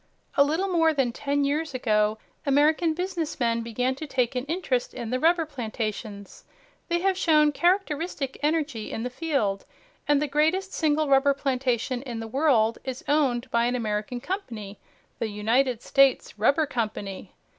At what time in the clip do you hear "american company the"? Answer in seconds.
13.75-15.29